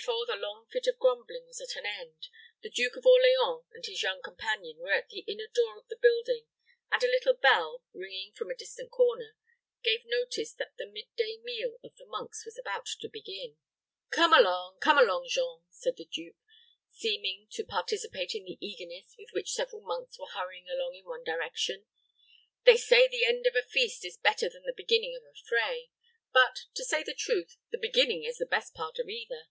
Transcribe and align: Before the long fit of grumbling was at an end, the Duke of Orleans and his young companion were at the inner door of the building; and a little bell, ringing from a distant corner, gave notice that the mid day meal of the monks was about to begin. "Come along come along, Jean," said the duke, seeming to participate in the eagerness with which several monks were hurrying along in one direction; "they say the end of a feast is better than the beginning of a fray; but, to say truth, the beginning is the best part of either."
Before 0.00 0.24
the 0.24 0.36
long 0.36 0.66
fit 0.72 0.86
of 0.86 0.98
grumbling 0.98 1.44
was 1.44 1.60
at 1.60 1.76
an 1.76 1.84
end, 1.84 2.28
the 2.62 2.70
Duke 2.70 2.96
of 2.96 3.04
Orleans 3.04 3.66
and 3.74 3.84
his 3.84 4.02
young 4.02 4.22
companion 4.22 4.78
were 4.78 4.94
at 4.94 5.10
the 5.10 5.20
inner 5.28 5.48
door 5.52 5.78
of 5.78 5.86
the 5.88 5.98
building; 6.00 6.46
and 6.90 7.02
a 7.04 7.10
little 7.10 7.34
bell, 7.34 7.84
ringing 7.92 8.32
from 8.32 8.48
a 8.50 8.54
distant 8.56 8.90
corner, 8.90 9.36
gave 9.84 10.06
notice 10.06 10.54
that 10.54 10.78
the 10.78 10.86
mid 10.86 11.14
day 11.14 11.36
meal 11.42 11.76
of 11.84 11.94
the 11.96 12.06
monks 12.06 12.46
was 12.46 12.56
about 12.56 12.86
to 13.02 13.08
begin. 13.10 13.58
"Come 14.08 14.32
along 14.32 14.78
come 14.80 14.96
along, 14.96 15.26
Jean," 15.28 15.64
said 15.68 15.96
the 15.98 16.06
duke, 16.10 16.36
seeming 16.90 17.46
to 17.50 17.62
participate 17.62 18.34
in 18.34 18.46
the 18.46 18.56
eagerness 18.66 19.14
with 19.18 19.28
which 19.32 19.52
several 19.52 19.82
monks 19.82 20.18
were 20.18 20.28
hurrying 20.32 20.70
along 20.70 20.94
in 20.94 21.04
one 21.04 21.22
direction; 21.22 21.84
"they 22.64 22.78
say 22.78 23.06
the 23.08 23.26
end 23.26 23.46
of 23.46 23.54
a 23.56 23.60
feast 23.62 24.06
is 24.06 24.16
better 24.16 24.48
than 24.48 24.62
the 24.62 24.72
beginning 24.74 25.14
of 25.14 25.22
a 25.24 25.34
fray; 25.46 25.90
but, 26.32 26.60
to 26.72 26.82
say 26.82 27.04
truth, 27.04 27.58
the 27.70 27.76
beginning 27.76 28.24
is 28.24 28.38
the 28.38 28.46
best 28.46 28.72
part 28.72 28.98
of 28.98 29.10
either." 29.10 29.48